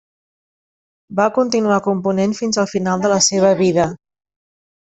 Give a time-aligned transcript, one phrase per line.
[1.19, 3.87] Va continuar component fins al final de la seua vida.